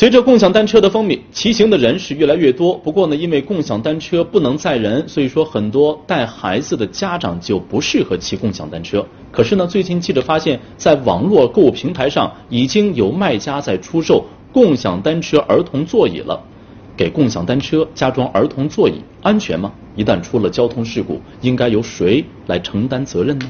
[0.00, 2.72] 随着共享单车的风靡，骑行的人是越来越多。
[2.72, 9.06] 不过呢，因为共享单车不能载人，所以说很多带孩子的家长就不适合骑共享单车。
[9.30, 14.24] 可是呢，最近记者发现，在网络购物平台上已经有卖家在出售
[14.54, 16.42] 共享单车儿童座椅了。
[16.96, 19.70] 给共享单车加装儿童座椅，安全吗？
[19.96, 23.44] 一旦出了交通事故，应该由谁来承担责任呢？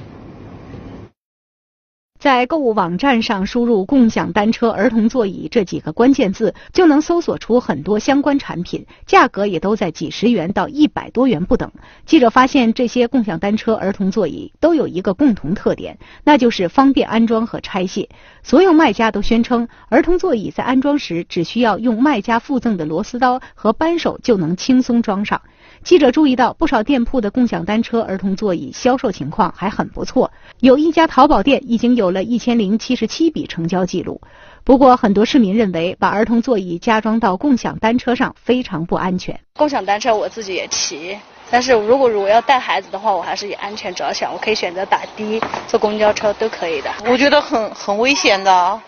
[2.21, 11.73] 在购物网站上输入“共享单车儿童座椅”这几个关键字，就能搜索出很多相关产品，价格也都在几十元到一百多元不等。
[12.05, 18.11] 记者发现，这些共享单车儿童座椅都有一个共同特点，那就是方便安装和拆卸。
[18.43, 25.41] 所有卖家都宣称，儿童座椅在安装时只需要用卖家附赠的螺丝刀和扳手就能轻松装上。
[25.83, 34.21] 记者注意到，不少店铺的共享单车儿童座椅销售情况还很不错，有一家淘宝店已经有了一千零七十七笔成交记录。
[34.65, 39.39] 不过，很多市民认为把儿童座椅加装到共享单车上非常不安全。
[39.57, 41.19] 共享单车我自己也骑，
[41.51, 46.91] 但是如果如果要带孩子的话，我还是以安全着想，我可以选择打的、坐公交车都可以的。
[47.07, 48.81] 我觉得很很危险的。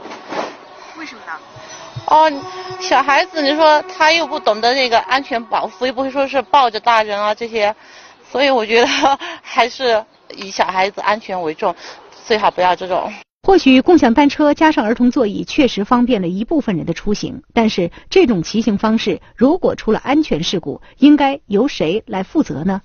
[0.98, 1.32] 为什么呢？
[2.06, 2.30] 哦，
[2.78, 7.74] 小孩子，你说他又不懂得那个安全保护，又不会说是抱着大人啊这些，
[8.30, 8.86] 所以我觉得
[9.40, 10.04] 还是
[10.36, 11.74] 以小孩子安全为重，
[12.26, 13.12] 最好不要这种。
[13.44, 22.82] 或许共享单车加上儿童座椅确实方便了一部分人的出行，但是这种骑行方式如果出了安全事故，应该由谁来负责呢？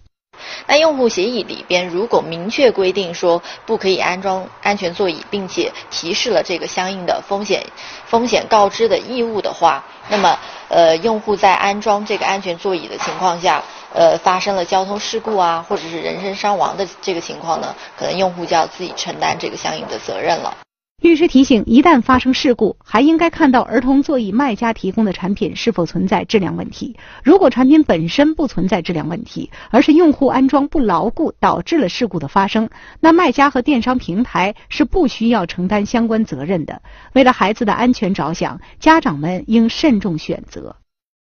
[0.67, 7.63] 那用户协议里边如果明确规定说不可以安装安全座椅，并且提示了这个相应的风险
[8.05, 20.55] 风险告知的义务的话，那么呃用户在安装这个安全座椅的情况下，呃发生了交通事故啊，或者是人身伤亡的这个情况呢，可能用户就要自己承担这个相应的责任了。
[20.99, 26.97] 律师提醒：一旦发生事故，还应该看到儿童座椅卖家提供的产品是否存在质量问题。
[27.23, 32.67] 如果产品本身不存在质量问题，而是用户安装不牢固导致了事故的发生，
[32.99, 36.81] 那卖家和电商平台是不需要承担相关责任的。
[37.14, 40.77] 为了孩子的安全着想，家长们应慎重选择。